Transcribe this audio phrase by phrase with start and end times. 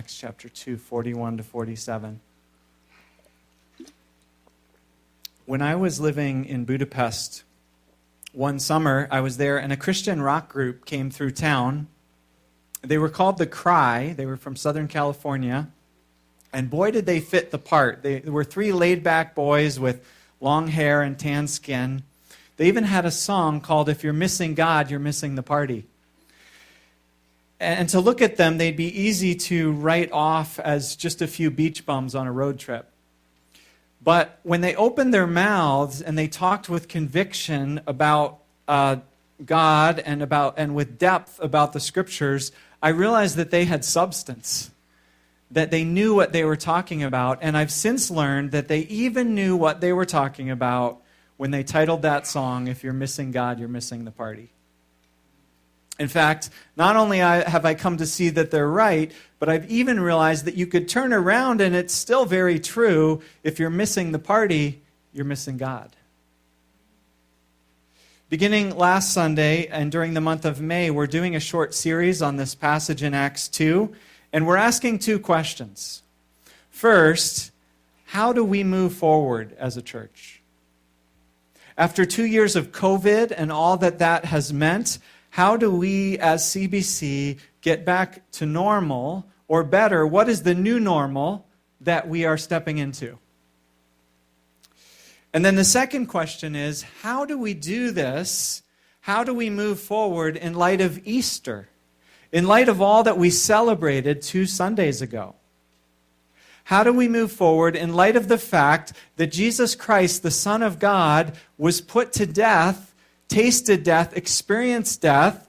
[0.00, 2.20] Acts chapter 2, 41 to 47.
[5.44, 7.44] When I was living in Budapest
[8.32, 11.86] one summer, I was there, and a Christian rock group came through town.
[12.80, 15.68] They were called The Cry, they were from Southern California.
[16.50, 18.02] And boy, did they fit the part.
[18.02, 20.02] They were three laid back boys with
[20.40, 22.04] long hair and tan skin.
[22.56, 25.84] They even had a song called If You're Missing God, You're Missing the Party.
[27.60, 31.50] And to look at them, they'd be easy to write off as just a few
[31.50, 32.90] beach bums on a road trip.
[34.02, 38.96] But when they opened their mouths and they talked with conviction about uh,
[39.44, 42.50] God and, about, and with depth about the scriptures,
[42.82, 44.70] I realized that they had substance,
[45.50, 47.40] that they knew what they were talking about.
[47.42, 51.02] And I've since learned that they even knew what they were talking about
[51.36, 54.50] when they titled that song, If You're Missing God, You're Missing the Party.
[56.00, 60.00] In fact, not only have I come to see that they're right, but I've even
[60.00, 63.20] realized that you could turn around and it's still very true.
[63.44, 64.80] If you're missing the party,
[65.12, 65.94] you're missing God.
[68.30, 72.36] Beginning last Sunday and during the month of May, we're doing a short series on
[72.36, 73.94] this passage in Acts 2,
[74.32, 76.02] and we're asking two questions.
[76.70, 77.52] First,
[78.06, 80.40] how do we move forward as a church?
[81.76, 84.98] After two years of COVID and all that that has meant,
[85.30, 90.78] how do we as CBC get back to normal, or better, what is the new
[90.78, 91.46] normal
[91.80, 93.18] that we are stepping into?
[95.32, 98.62] And then the second question is how do we do this?
[99.02, 101.68] How do we move forward in light of Easter?
[102.32, 105.34] In light of all that we celebrated two Sundays ago?
[106.64, 110.62] How do we move forward in light of the fact that Jesus Christ, the Son
[110.62, 112.89] of God, was put to death
[113.30, 115.48] tasted death, experienced death,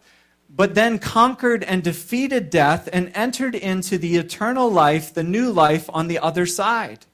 [0.49, 5.89] but then conquered and defeated death and entered into the eternal life, the new life
[5.93, 7.05] on the other side.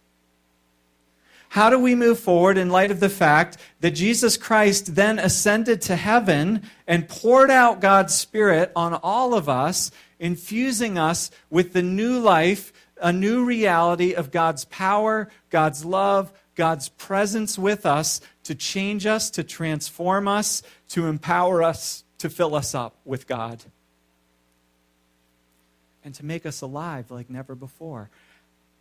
[1.49, 5.81] How do we move forward in light of the fact that Jesus Christ then ascended
[5.83, 11.81] to heaven and poured out God's Spirit on all of us, infusing us with the
[11.81, 18.55] new life, a new reality of God's power, God's love, God's presence with us to
[18.55, 23.61] change us, to transform us, to empower us, to fill us up with God,
[26.03, 28.09] and to make us alive like never before.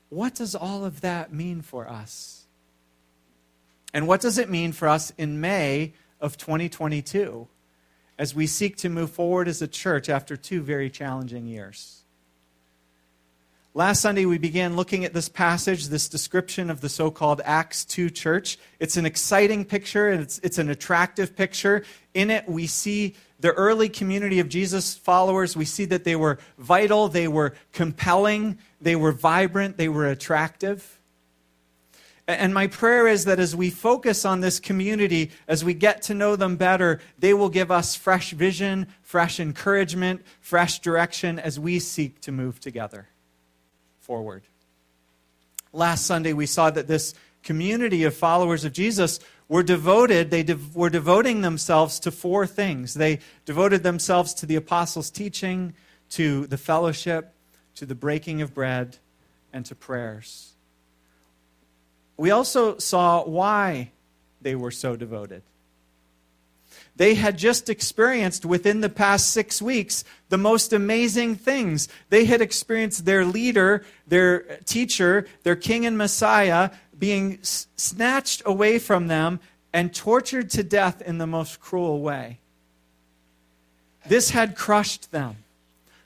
[0.09, 2.47] What does all of that mean for us?
[3.93, 7.48] And what does it mean for us in May of 2022
[8.19, 12.04] as we seek to move forward as a church after two very challenging years?
[13.76, 17.84] Last Sunday, we began looking at this passage, this description of the so called Acts
[17.84, 18.56] 2 church.
[18.81, 21.84] It's an exciting picture, and it's, it's an attractive picture.
[22.15, 25.59] In it, we see the early community of Jesus followers.
[25.59, 30.98] We see that they were vital, they were compelling, they were vibrant, they were attractive.
[32.26, 36.15] And my prayer is that as we focus on this community, as we get to
[36.15, 41.78] know them better, they will give us fresh vision, fresh encouragement, fresh direction as we
[41.78, 43.09] seek to move together
[44.06, 44.44] forward.
[45.72, 47.12] Last Sunday, we saw that this
[47.42, 49.18] community of followers of Jesus
[49.48, 52.94] were devoted, they de- were devoting themselves to four things.
[52.94, 55.74] They devoted themselves to the apostles' teaching,
[56.10, 57.34] to the fellowship,
[57.74, 58.98] to the breaking of bread,
[59.52, 60.54] and to prayers.
[62.16, 63.90] We also saw why
[64.40, 65.42] they were so devoted
[66.96, 71.88] they had just experienced within the past six weeks the most amazing things.
[72.08, 79.08] They had experienced their leader, their teacher, their king and Messiah being snatched away from
[79.08, 79.40] them
[79.72, 82.38] and tortured to death in the most cruel way.
[84.06, 85.36] This had crushed them,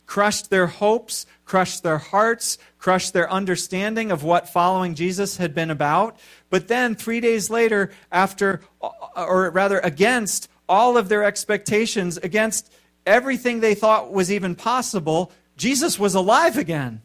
[0.07, 5.71] crushed their hopes, crushed their hearts, crushed their understanding of what following Jesus had been
[5.71, 6.19] about.
[6.49, 12.73] But then, three days later, after, or rather against all of their expectations against
[13.05, 17.03] everything they thought was even possible, Jesus was alive again.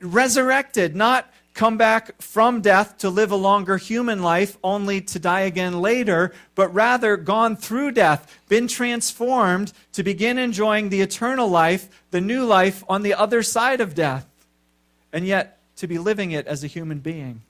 [0.00, 5.40] Resurrected, not come back from death to live a longer human life only to die
[5.40, 11.88] again later, but rather gone through death, been transformed to begin enjoying the eternal life,
[12.10, 14.28] the new life on the other side of death,
[15.14, 17.40] and yet to be living it as a human being.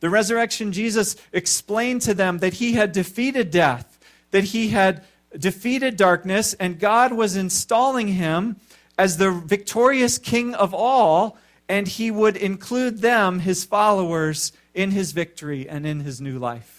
[0.00, 3.98] The resurrection Jesus explained to them that he had defeated death,
[4.30, 5.04] that he had
[5.38, 8.56] defeated darkness, and God was installing him
[8.98, 11.38] as the victorious king of all,
[11.68, 16.73] and he would include them, his followers, in his victory and in his new life.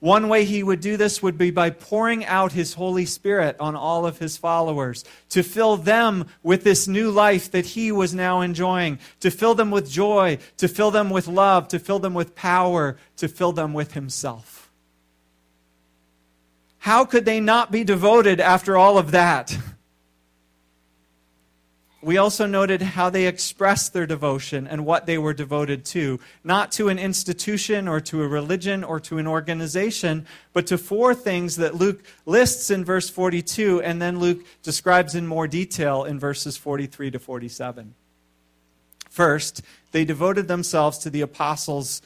[0.00, 3.76] One way he would do this would be by pouring out his Holy Spirit on
[3.76, 8.40] all of his followers, to fill them with this new life that he was now
[8.40, 12.34] enjoying, to fill them with joy, to fill them with love, to fill them with
[12.34, 14.70] power, to fill them with himself.
[16.78, 19.56] How could they not be devoted after all of that?
[22.02, 26.72] we also noted how they expressed their devotion and what they were devoted to, not
[26.72, 31.56] to an institution or to a religion or to an organization, but to four things
[31.56, 36.56] that Luke lists in verse 42 and then Luke describes in more detail in verses
[36.56, 37.94] 43 to 47.
[39.10, 39.62] First,
[39.92, 42.00] they devoted themselves to the apostles'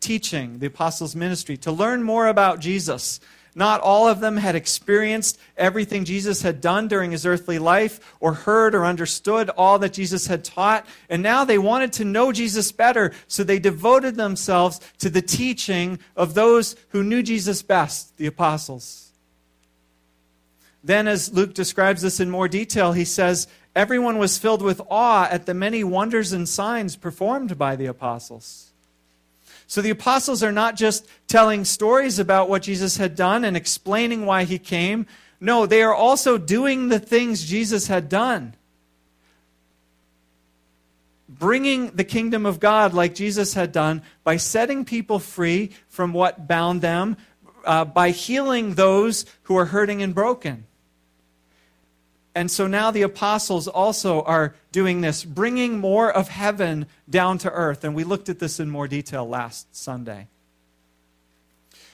[0.00, 3.20] teaching, the apostles' ministry, to learn more about Jesus
[3.56, 8.34] not all of them had experienced everything Jesus had done during his earthly life, or
[8.34, 10.86] heard or understood all that Jesus had taught.
[11.08, 15.98] And now they wanted to know Jesus better, so they devoted themselves to the teaching
[16.14, 19.10] of those who knew Jesus best, the apostles.
[20.84, 25.28] Then, as Luke describes this in more detail, he says, Everyone was filled with awe
[25.30, 28.65] at the many wonders and signs performed by the apostles.
[29.66, 34.24] So the apostles are not just telling stories about what Jesus had done and explaining
[34.24, 35.06] why he came.
[35.40, 38.54] No, they are also doing the things Jesus had done.
[41.28, 46.46] Bringing the kingdom of God like Jesus had done by setting people free from what
[46.46, 47.16] bound them,
[47.64, 50.66] uh, by healing those who are hurting and broken.
[52.36, 57.50] And so now the apostles also are doing this, bringing more of heaven down to
[57.50, 57.82] earth.
[57.82, 60.28] And we looked at this in more detail last Sunday.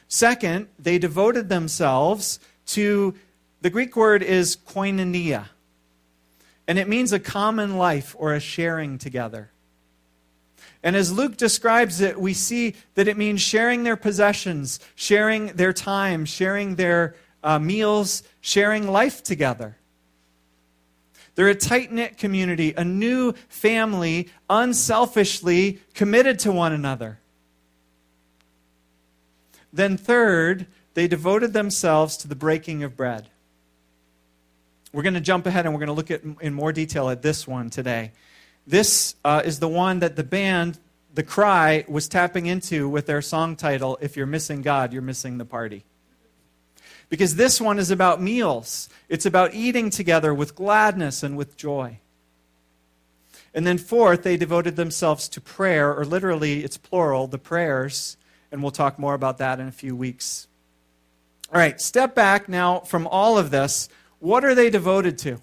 [0.09, 3.15] Second, they devoted themselves to
[3.61, 5.45] the Greek word is koinonia.
[6.67, 9.53] And it means a common life or a sharing together.
[10.83, 15.73] And as Luke describes it, we see that it means sharing their possessions, sharing their
[15.73, 19.77] time, sharing their uh, meals, sharing life together.
[21.35, 27.19] They're a tight knit community, a new family, unselfishly committed to one another.
[29.73, 33.29] Then, third, they devoted themselves to the breaking of bread.
[34.93, 37.23] We're going to jump ahead and we're going to look at in more detail at
[37.23, 38.13] this one today.
[38.67, 40.79] This uh, is the one that the band,
[41.15, 45.39] The Cry, was tapping into with their song title, If You're Missing God, You're Missing
[45.39, 45.85] the Party.
[47.13, 51.99] Because this one is about meals, it's about eating together with gladness and with joy.
[53.53, 58.17] And then, fourth, they devoted themselves to prayer, or literally, it's plural, the prayers.
[58.51, 60.49] And we'll talk more about that in a few weeks.
[61.53, 63.91] All right, step back now from all of this.
[64.19, 65.43] What are they devoted to?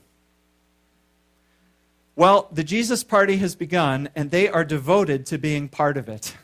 [2.15, 6.36] Well, the Jesus party has begun, and they are devoted to being part of it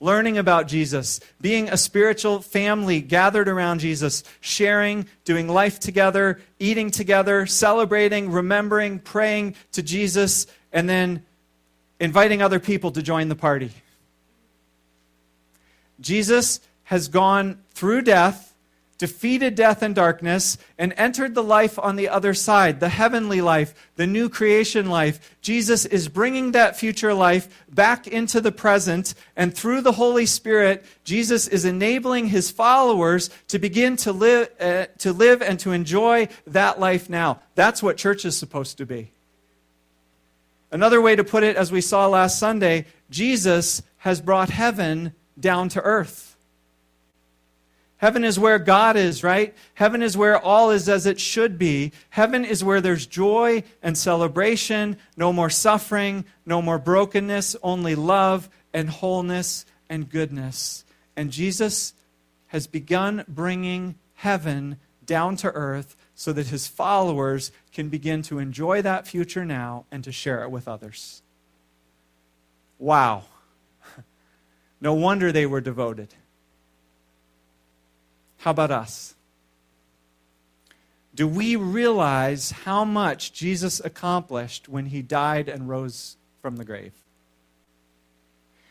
[0.00, 6.90] learning about Jesus, being a spiritual family gathered around Jesus, sharing, doing life together, eating
[6.90, 11.24] together, celebrating, remembering, praying to Jesus, and then
[11.98, 13.70] inviting other people to join the party.
[16.00, 18.45] Jesus has gone through death
[18.98, 23.74] defeated death and darkness, and entered the life on the other side, the heavenly life,
[23.96, 25.36] the new creation life.
[25.42, 30.84] Jesus is bringing that future life back into the present, and through the Holy Spirit,
[31.04, 36.28] Jesus is enabling his followers to begin to live, uh, to live and to enjoy
[36.46, 37.40] that life now.
[37.54, 39.10] That's what church is supposed to be.
[40.72, 45.68] Another way to put it, as we saw last Sunday, Jesus has brought heaven down
[45.70, 46.25] to earth.
[47.98, 49.54] Heaven is where God is, right?
[49.74, 51.92] Heaven is where all is as it should be.
[52.10, 58.50] Heaven is where there's joy and celebration, no more suffering, no more brokenness, only love
[58.74, 60.84] and wholeness and goodness.
[61.16, 61.94] And Jesus
[62.48, 64.76] has begun bringing heaven
[65.06, 70.04] down to earth so that his followers can begin to enjoy that future now and
[70.04, 71.22] to share it with others.
[72.78, 73.24] Wow.
[74.78, 76.14] No wonder they were devoted.
[78.46, 79.16] How about us?
[81.16, 86.92] Do we realize how much Jesus accomplished when he died and rose from the grave?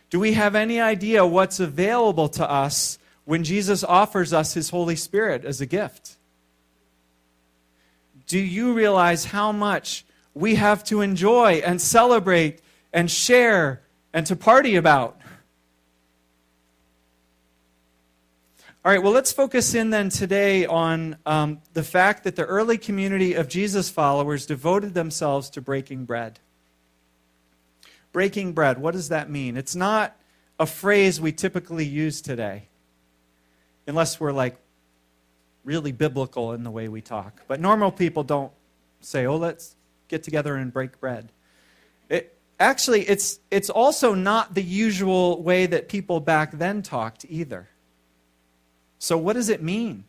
[0.09, 4.95] Do we have any idea what's available to us when Jesus offers us his Holy
[4.95, 6.15] Spirit as a gift?
[8.27, 12.61] Do you realize how much we have to enjoy and celebrate
[12.93, 13.81] and share
[14.13, 15.19] and to party about?
[18.85, 22.77] All right, well, let's focus in then today on um, the fact that the early
[22.77, 26.39] community of Jesus followers devoted themselves to breaking bread.
[28.11, 29.57] Breaking bread, what does that mean?
[29.57, 30.15] It's not
[30.59, 32.67] a phrase we typically use today.
[33.87, 34.55] unless we're like
[35.63, 37.41] really biblical in the way we talk.
[37.47, 38.51] But normal people don't
[39.01, 39.75] say, oh, let's
[40.09, 41.31] get together and break bread.
[42.07, 47.67] It, actually, it's, it's also not the usual way that people back then talked either.
[48.99, 50.05] So, what does it mean?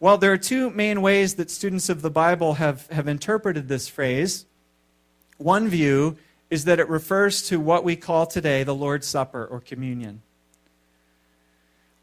[0.00, 3.88] Well, there are two main ways that students of the Bible have, have interpreted this
[3.88, 4.44] phrase.
[5.38, 6.18] One view
[6.50, 10.22] is that it refers to what we call today the Lord's Supper or communion.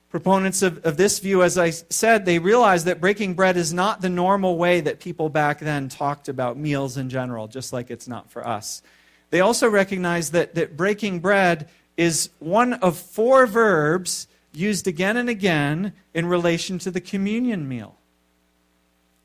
[0.09, 4.01] Proponents of, of this view, as I said, they realize that breaking bread is not
[4.01, 8.07] the normal way that people back then talked about meals in general, just like it's
[8.07, 8.81] not for us.
[9.29, 15.29] They also recognize that, that breaking bread is one of four verbs used again and
[15.29, 17.97] again in relation to the communion meal.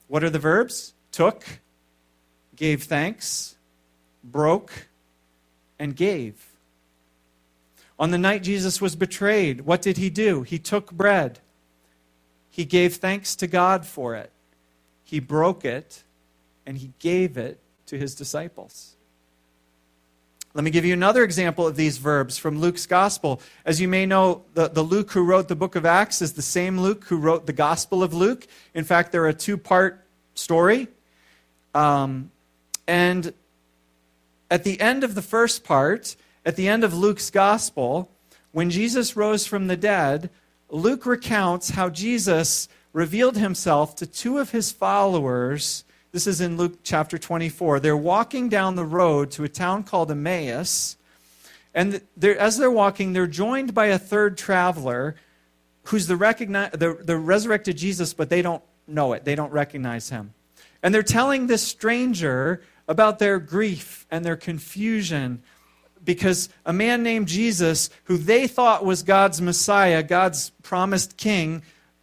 [0.09, 0.95] What are the verbs?
[1.13, 1.45] Took,
[2.55, 3.57] gave thanks,
[4.23, 4.89] broke,
[5.79, 6.47] and gave.
[7.99, 10.43] On the night Jesus was betrayed, what did he do?
[10.43, 11.41] He took bread.
[12.51, 14.31] He gave thanks to God for it.
[15.03, 16.03] He broke it,
[16.67, 18.96] and he gave it to his disciples.
[20.57, 23.43] Let me give you another example of these verbs from Luke's gospel.
[23.67, 26.41] As you may know, the, the Luke who wrote the book of Acts is the
[26.41, 28.47] same Luke who wrote the gospel of Luke.
[28.73, 30.03] In fact, they're a two part
[30.35, 30.89] story.
[31.75, 32.31] Um,
[32.89, 33.35] and
[34.51, 38.11] at the end of the first part, at the end of Luke's gospel,
[38.53, 40.31] when Jesus rose from the dead,
[40.71, 45.85] Luke recounts how Jesus revealed himself to two of his followers.
[46.17, 47.79] This is in Luke chapter 24.
[47.79, 50.97] They're walking down the road to a town called Emmaus.
[51.75, 55.17] And they're, as they're walking, they're joined by a third traveler
[55.83, 59.27] who's the, recogni- the, the resurrected Jesus, but they don't know it.
[59.27, 60.33] They don't recognize him.
[60.83, 65.43] And they're telling this stranger about their grief and their confusion
[66.03, 71.63] because a man named Jesus, who they thought was God's Messiah, God's promised king,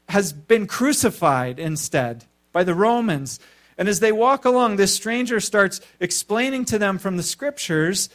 [0.10, 3.40] has been crucified instead by the Romans.
[3.78, 8.10] And as they walk along, this stranger starts explaining to them from the scriptures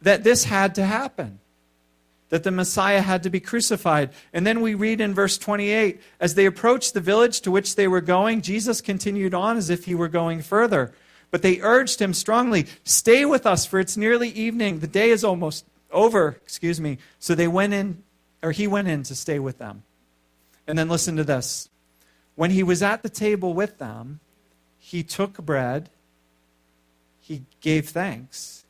[0.00, 1.38] that this had to happen,
[2.30, 4.10] that the Messiah had to be crucified.
[4.32, 7.88] And then we read in verse 28 as they approached the village to which they
[7.88, 10.92] were going, Jesus continued on as if he were going further.
[11.30, 14.80] But they urged him strongly, Stay with us, for it's nearly evening.
[14.80, 16.36] The day is almost over.
[16.42, 16.98] Excuse me.
[17.18, 18.02] So they went in,
[18.42, 19.82] or he went in to stay with them.
[20.66, 21.68] And then listen to this.
[22.34, 24.20] When he was at the table with them,
[24.92, 25.88] he took bread,
[27.18, 28.66] he gave thanks,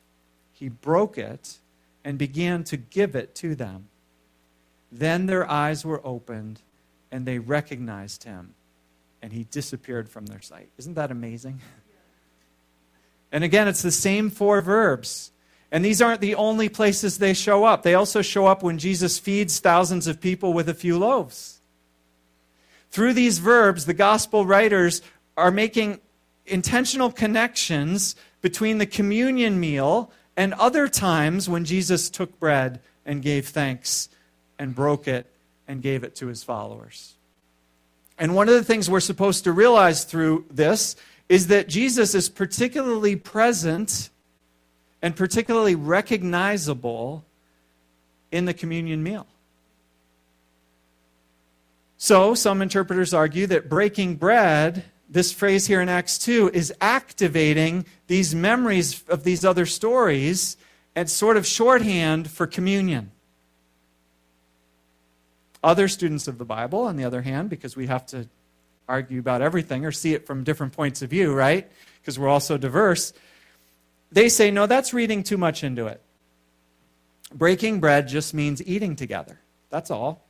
[0.53, 1.57] he broke it,
[2.05, 3.89] and began to give it to them.
[4.89, 6.61] Then their eyes were opened,
[7.11, 8.53] and they recognized him,
[9.21, 10.69] and he disappeared from their sight.
[10.77, 11.59] Isn't that amazing?
[13.33, 15.31] And again, it's the same four verbs.
[15.73, 17.83] And these aren't the only places they show up.
[17.83, 21.59] They also show up when Jesus feeds thousands of people with a few loaves.
[22.91, 25.01] Through these verbs, the gospel writers
[25.35, 25.99] are making
[26.45, 33.47] intentional connections between the communion meal and other times when Jesus took bread and gave
[33.47, 34.09] thanks
[34.59, 35.27] and broke it
[35.67, 37.15] and gave it to his followers.
[38.17, 40.95] And one of the things we're supposed to realize through this
[41.29, 44.09] is that Jesus is particularly present
[45.01, 47.25] and particularly recognizable
[48.31, 49.27] in the communion meal.
[51.97, 54.83] So, some interpreters argue that breaking bread,
[55.13, 60.57] this phrase here in Acts 2, is activating these memories of these other stories
[60.95, 63.11] and sort of shorthand for communion.
[65.63, 68.27] Other students of the Bible, on the other hand, because we have to
[68.89, 71.71] argue about everything or see it from different points of view, right?
[72.01, 73.13] Because we're all so diverse.
[74.11, 76.01] They say, no, that's reading too much into it.
[77.33, 79.39] Breaking bread just means eating together.
[79.69, 80.25] That's all.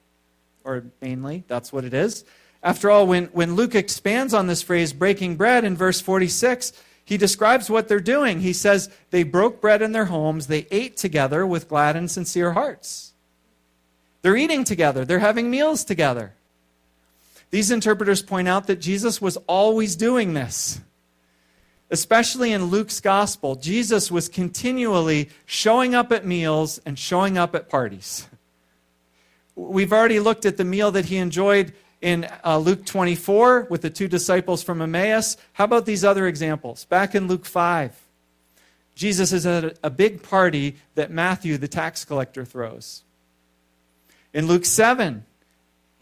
[0.63, 2.23] Or mainly, that's what it is.
[2.63, 6.71] After all, when, when Luke expands on this phrase, breaking bread, in verse 46,
[7.03, 8.39] he describes what they're doing.
[8.39, 12.53] He says, they broke bread in their homes, they ate together with glad and sincere
[12.53, 13.13] hearts.
[14.21, 16.33] They're eating together, they're having meals together.
[17.51, 20.79] These interpreters point out that Jesus was always doing this.
[21.91, 27.69] Especially in Luke's gospel, Jesus was continually showing up at meals and showing up at
[27.69, 28.27] parties.
[29.55, 33.89] We've already looked at the meal that he enjoyed in uh, Luke 24 with the
[33.89, 35.37] two disciples from Emmaus.
[35.53, 36.85] How about these other examples?
[36.85, 37.99] Back in Luke 5,
[38.93, 43.03] Jesus is at a, a big party that Matthew, the tax collector, throws.
[44.33, 45.25] In Luke 7,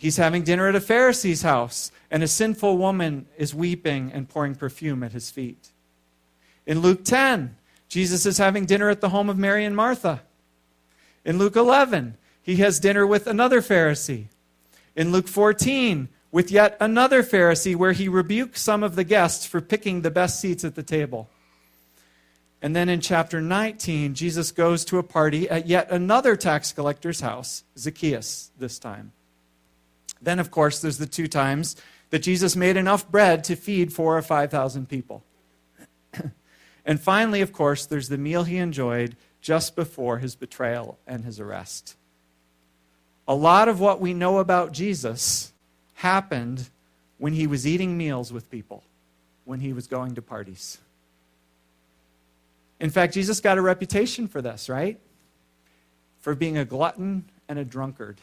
[0.01, 4.55] He's having dinner at a Pharisee's house, and a sinful woman is weeping and pouring
[4.55, 5.69] perfume at his feet.
[6.65, 7.55] In Luke 10,
[7.87, 10.23] Jesus is having dinner at the home of Mary and Martha.
[11.23, 14.29] In Luke 11, he has dinner with another Pharisee.
[14.95, 19.61] In Luke 14, with yet another Pharisee, where he rebuked some of the guests for
[19.61, 21.29] picking the best seats at the table.
[22.61, 27.21] And then in chapter 19, Jesus goes to a party at yet another tax collector's
[27.21, 29.11] house, Zacchaeus this time.
[30.21, 31.75] Then, of course, there's the two times
[32.11, 35.23] that Jesus made enough bread to feed four or 5,000 people.
[36.85, 41.39] and finally, of course, there's the meal he enjoyed just before his betrayal and his
[41.39, 41.95] arrest.
[43.31, 45.53] A lot of what we know about Jesus
[45.93, 46.69] happened
[47.17, 48.83] when he was eating meals with people,
[49.45, 50.79] when he was going to parties.
[52.81, 54.99] In fact, Jesus got a reputation for this, right?
[56.19, 58.19] For being a glutton and a drunkard.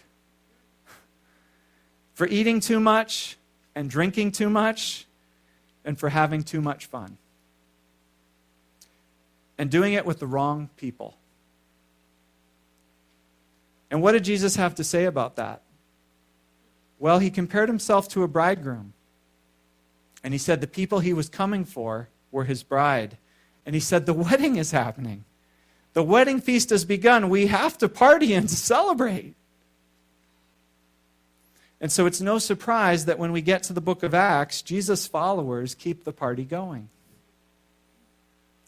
[2.13, 3.39] For eating too much
[3.75, 5.07] and drinking too much
[5.87, 7.17] and for having too much fun.
[9.57, 11.17] And doing it with the wrong people.
[13.91, 15.63] And what did Jesus have to say about that?
[16.99, 18.93] Well, he compared himself to a bridegroom.
[20.23, 23.17] And he said the people he was coming for were his bride.
[23.65, 25.25] And he said, The wedding is happening.
[25.95, 27.29] The wedding feast has begun.
[27.29, 29.35] We have to party and celebrate.
[31.81, 35.07] And so it's no surprise that when we get to the book of Acts, Jesus'
[35.07, 36.89] followers keep the party going.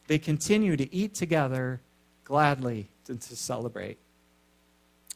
[0.07, 1.81] They continue to eat together
[2.23, 3.97] gladly to, to celebrate.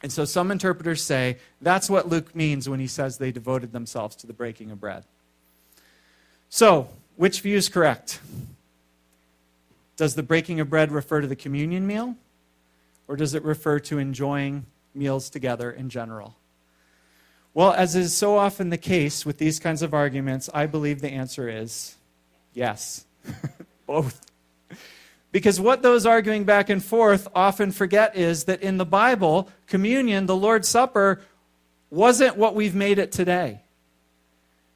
[0.02, 4.16] And so some interpreters say that's what Luke means when he says they devoted themselves
[4.18, 5.04] to the breaking of bread.
[6.50, 8.20] So, which view is correct?
[9.98, 12.16] Does the breaking of bread refer to the communion meal?
[13.08, 16.36] Or does it refer to enjoying meals together in general?
[17.54, 21.12] Well, as is so often the case with these kinds of arguments, I believe the
[21.12, 21.96] answer is
[22.54, 23.06] yes,
[23.88, 24.22] both.
[25.36, 30.28] Because what those arguing back and forth often forget is that in the Bible, communion,
[30.28, 31.20] the Lord's Supper,
[31.90, 33.60] wasn't what we've made it today.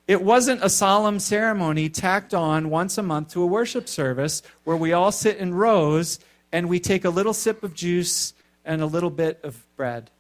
[0.06, 4.76] It wasn't a solemn ceremony tacked on once a month to a worship service where
[4.76, 6.20] we all sit in rows
[6.52, 8.34] and we take a little sip of juice
[8.66, 10.12] and a little bit of bread.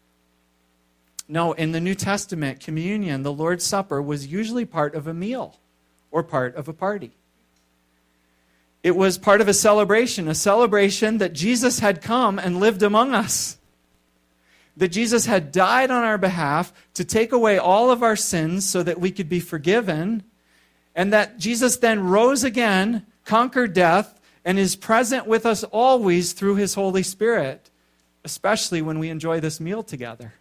[1.27, 5.57] No, in the New Testament, communion, the Lord's Supper, was usually part of a meal
[6.11, 7.11] or part of a party.
[8.81, 13.13] It was part of a celebration, a celebration that Jesus had come and lived among
[13.13, 13.57] us.
[14.77, 18.81] That Jesus had died on our behalf to take away all of our sins so
[18.83, 20.23] that we could be forgiven.
[20.95, 26.55] And that Jesus then rose again, conquered death, and is present with us always through
[26.55, 27.69] his Holy Spirit,
[28.23, 30.35] especially when we enjoy this meal together.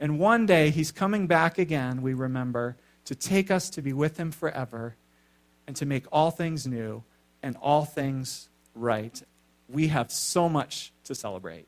[0.00, 4.16] And one day he's coming back again, we remember, to take us to be with
[4.16, 4.96] him forever
[5.66, 7.04] and to make all things new
[7.44, 9.22] and all things right.
[9.68, 11.66] We have so much to celebrate.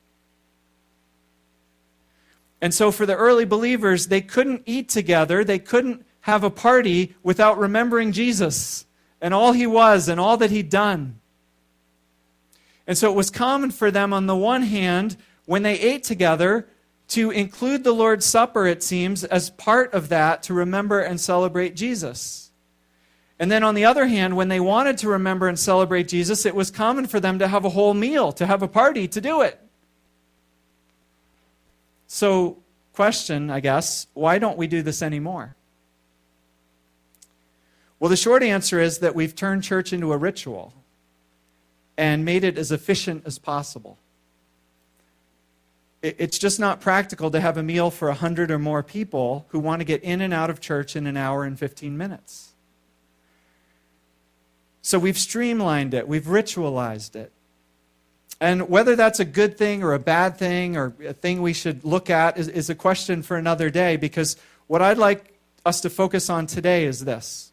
[2.63, 7.15] And so, for the early believers, they couldn't eat together, they couldn't have a party
[7.23, 8.87] without remembering Jesus
[9.21, 11.21] and all he was and all that he'd done.
[12.87, 16.67] And so, it was common for them, on the one hand, when they ate together,
[17.09, 21.77] to include the Lord's Supper, it seems, as part of that to remember and celebrate
[21.77, 22.46] Jesus.
[23.39, 26.55] And then on the other hand, when they wanted to remember and celebrate Jesus, it
[26.55, 29.43] was common for them to have a whole meal, to have a party to do
[29.43, 29.61] it.
[32.07, 32.59] So,
[32.95, 35.55] question, I guess, why don't we do this anymore?
[37.99, 40.73] Well, the short answer is that we've turned church into a ritual
[41.97, 43.99] and made it as efficient as possible
[46.03, 49.81] it's just not practical to have a meal for 100 or more people who want
[49.81, 52.53] to get in and out of church in an hour and 15 minutes.
[54.87, 57.33] So we've streamlined it, we've ritualized it.
[58.41, 61.85] And whether that's a good thing or a bad thing or a thing we should
[61.85, 64.37] look at is, is a question for another day because
[64.69, 67.51] what I'd like us to focus on today is this.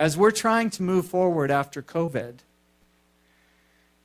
[0.00, 2.38] As we're trying to move forward after COVID,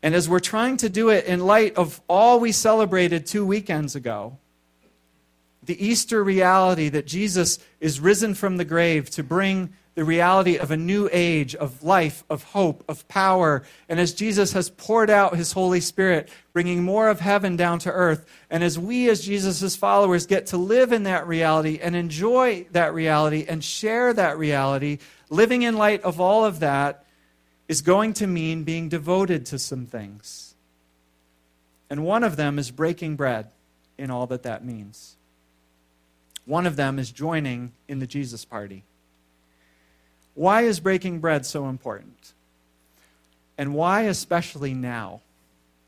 [0.03, 3.95] and as we're trying to do it in light of all we celebrated two weekends
[3.95, 4.37] ago,
[5.63, 10.71] the Easter reality that Jesus is risen from the grave to bring the reality of
[10.71, 13.63] a new age of life, of hope, of power.
[13.89, 17.91] And as Jesus has poured out his Holy Spirit, bringing more of heaven down to
[17.91, 22.65] earth, and as we, as Jesus' followers, get to live in that reality and enjoy
[22.71, 27.03] that reality and share that reality, living in light of all of that,
[27.67, 30.55] is going to mean being devoted to some things.
[31.89, 33.51] And one of them is breaking bread
[33.97, 35.17] in all that that means.
[36.45, 38.85] One of them is joining in the Jesus party.
[40.39, 42.33] Why is breaking bread so important?
[43.57, 45.19] And why, especially now,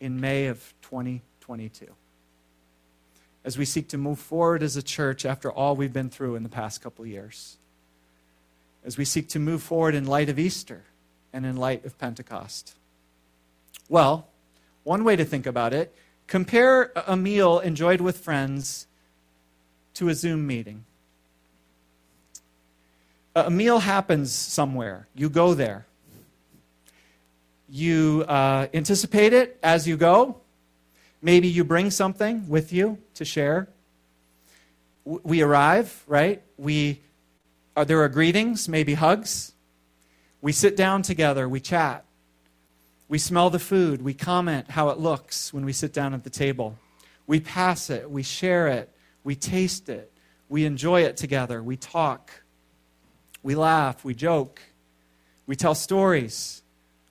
[0.01, 1.87] in May of 2022?
[3.43, 6.43] as we seek to move forward as a church after all we've been through in
[6.43, 7.57] the past couple years.
[8.85, 10.83] As we seek to move forward in light of Easter
[11.33, 12.75] and in light of Pentecost.
[13.89, 14.27] Well,
[14.83, 15.95] one way to think about it
[16.27, 18.87] compare a meal enjoyed with friends
[19.95, 20.85] to a Zoom meeting.
[23.35, 25.85] A meal happens somewhere, you go there.
[27.69, 30.41] You uh, anticipate it as you go.
[31.21, 33.69] Maybe you bring something with you to share.
[35.05, 36.41] We arrive, right?
[36.57, 37.01] We
[37.75, 39.53] are there are greetings, maybe hugs.
[40.41, 42.03] We sit down together, we chat.
[43.07, 46.29] We smell the food, we comment how it looks when we sit down at the
[46.29, 46.77] table.
[47.27, 48.89] We pass it, we share it,
[49.23, 50.11] we taste it,
[50.49, 52.40] we enjoy it together, we talk.
[53.43, 54.61] We laugh, we joke,
[55.47, 56.61] we tell stories.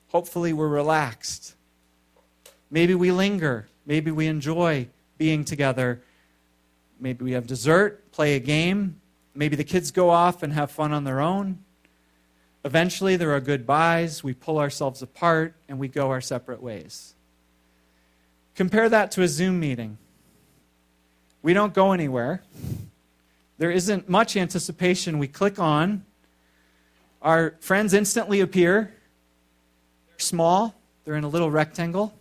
[0.07, 1.55] Hopefully, we're relaxed.
[2.69, 3.67] Maybe we linger.
[3.85, 6.01] Maybe we enjoy being together.
[6.99, 8.99] Maybe we have dessert, play a game.
[9.33, 11.59] Maybe the kids go off and have fun on their own.
[12.63, 14.23] Eventually, there are goodbyes.
[14.23, 17.15] We pull ourselves apart and we go our separate ways.
[18.55, 19.97] Compare that to a Zoom meeting.
[21.41, 22.43] We don't go anywhere.
[23.57, 25.17] There isn't much anticipation.
[25.17, 26.05] We click on,
[27.21, 28.93] our friends instantly appear.
[30.07, 32.13] They're small, they're in a little rectangle.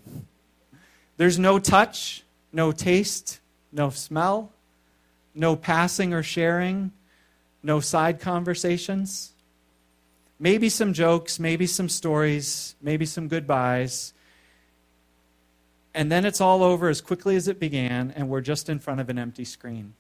[1.17, 3.41] There's no touch, no taste,
[3.73, 4.53] no smell,
[5.35, 6.93] no passing or sharing,
[7.63, 9.33] no side conversations.
[10.39, 14.15] Maybe some jokes, maybe some stories, maybe some goodbyes.
[15.93, 19.01] And then it's all over as quickly as it began, and we're just in front
[19.01, 19.95] of an empty screen.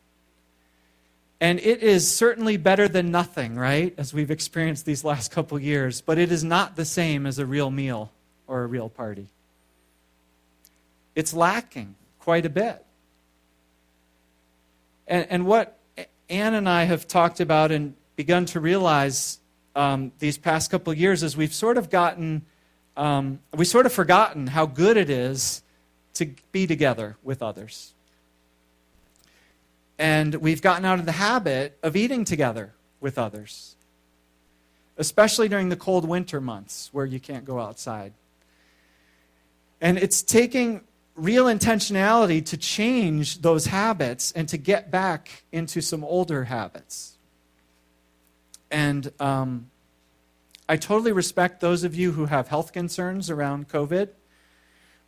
[1.40, 3.94] And it is certainly better than nothing, right?
[3.96, 7.46] As we've experienced these last couple years, but it is not the same as a
[7.46, 8.12] real meal
[8.46, 9.29] or a real party
[11.14, 12.85] it's lacking quite a bit.
[15.07, 15.79] And, and what
[16.29, 19.38] Anne and I have talked about and begun to realize
[19.74, 22.46] um, these past couple years is we've sort of gotten,
[22.96, 25.62] um, we've sort of forgotten how good it is
[26.14, 27.94] to be together with others.
[30.00, 33.76] And we've gotten out of the habit of eating together with others,
[34.96, 38.14] especially during the cold winter months where you can't go outside.
[39.78, 40.84] And it's taking
[41.16, 47.18] real intentionality to change those habits and to get back into some older habits.
[48.70, 49.70] And um,
[50.66, 54.08] I totally respect those of you who have health concerns around COVID.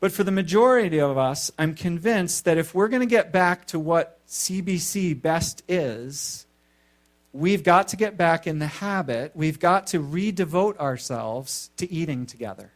[0.00, 3.66] But for the majority of us, I'm convinced that if we're going to get back
[3.68, 6.46] to what CBC best is,
[7.34, 12.24] we've got to get back in the habit, we've got to redevote ourselves to eating
[12.24, 12.72] together.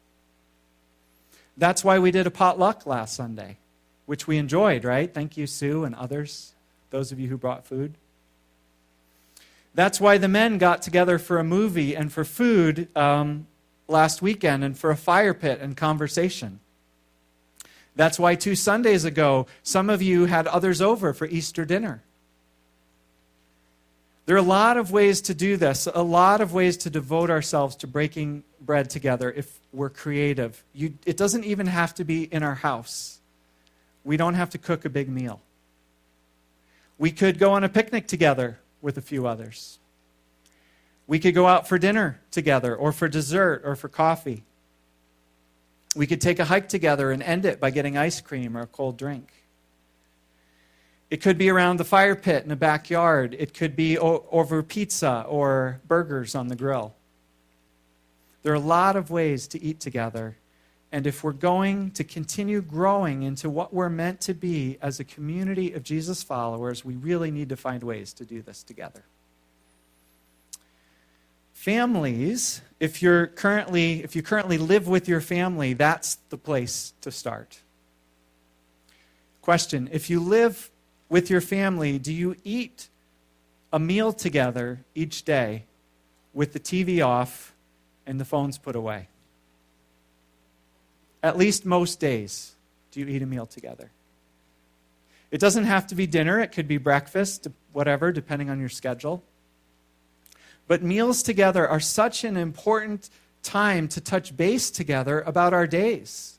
[1.57, 3.57] That's why we did a potluck last Sunday,
[4.05, 5.13] which we enjoyed, right?
[5.13, 6.53] Thank you, Sue, and others,
[6.91, 7.95] those of you who brought food.
[9.75, 13.47] That's why the men got together for a movie and for food um,
[13.89, 16.61] last weekend and for a fire pit and conversation.
[17.97, 22.03] That's why two Sundays ago, some of you had others over for Easter dinner.
[24.27, 27.31] There are a lot of ways to do this, a lot of ways to devote
[27.31, 30.63] ourselves to breaking bread together if we're creative.
[30.75, 33.21] You, it doesn't even have to be in our house.
[34.05, 35.41] We don't have to cook a big meal.
[36.99, 39.79] We could go on a picnic together with a few others.
[41.07, 44.43] We could go out for dinner together, or for dessert, or for coffee.
[45.97, 48.67] We could take a hike together and end it by getting ice cream or a
[48.67, 49.33] cold drink.
[51.11, 53.35] It could be around the fire pit in the backyard.
[53.39, 56.95] It could be o- over pizza or burgers on the grill.
[58.43, 60.37] There are a lot of ways to eat together.
[60.93, 65.05] And if we're going to continue growing into what we're meant to be as a
[65.05, 69.05] community of Jesus followers, we really need to find ways to do this together.
[71.57, 77.11] Families, if you're currently if you currently live with your family, that's the place to
[77.11, 77.61] start.
[79.41, 80.71] Question, if you live
[81.09, 82.89] with your family, do you eat
[83.73, 85.65] a meal together each day
[86.35, 87.55] with the TV off
[88.07, 89.09] and the phones put away?
[91.23, 92.55] At least most days,
[92.93, 93.91] do you eat a meal together?
[95.31, 99.25] It doesn't have to be dinner, it could be breakfast, whatever, depending on your schedule.
[100.69, 103.11] But meals together are such an important
[103.43, 106.39] time to touch base together about our days,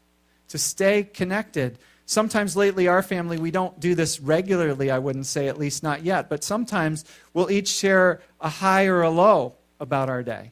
[0.49, 1.77] to stay connected,
[2.09, 6.05] Sometimes lately, our family, we don't do this regularly, I wouldn't say, at least not
[6.05, 10.51] yet, but sometimes we'll each share a high or a low about our day.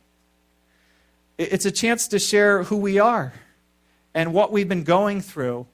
[1.38, 3.32] It's a chance to share who we are
[4.14, 5.66] and what we've been going through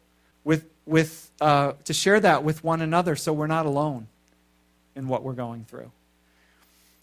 [0.43, 4.07] with with, uh, to share that with one another so we're not alone
[4.95, 5.91] in what we're going through.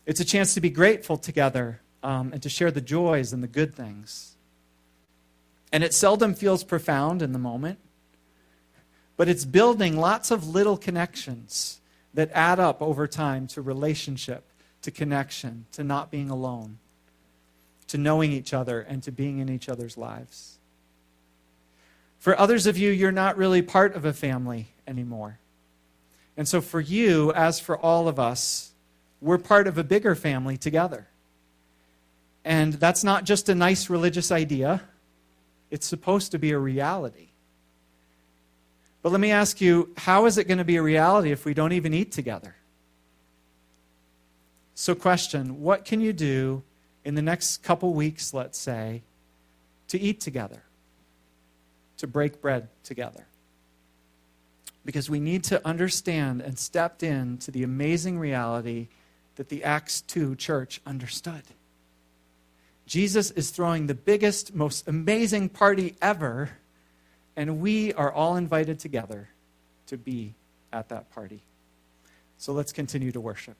[0.08, 3.46] It's a chance to be grateful together um, and to share the joys and the
[3.46, 4.36] good things.
[5.70, 7.78] And it seldom feels profound in the moment,
[9.18, 11.82] but it's building lots of little connections
[12.14, 14.44] that add up over time to relationship,
[14.80, 16.78] to connection, to not being alone,
[17.88, 20.58] to knowing each other, and to being in each other's lives.
[22.18, 25.38] For others of you, you're not really part of a family anymore.
[26.34, 28.72] And so, for you, as for all of us,
[29.20, 31.08] we're part of a bigger family together.
[32.44, 34.82] And that's not just a nice religious idea,
[35.70, 37.28] it's supposed to be a reality.
[39.02, 41.54] But let me ask you how is it going to be a reality if we
[41.54, 42.56] don't even eat together?
[44.74, 46.62] So, question what can you do
[47.04, 49.02] in the next couple weeks, let's say,
[49.88, 50.62] to eat together?
[51.98, 53.26] to break bread together.
[54.84, 58.88] Because we need to understand and step into the amazing reality
[59.38, 61.42] that the Acts 2 church understood.
[62.86, 66.50] Jesus is throwing the biggest, most amazing party ever,
[67.36, 69.28] and we are all invited together
[69.86, 70.34] to be
[70.72, 71.40] at that party.
[72.36, 73.56] So let's continue to worship.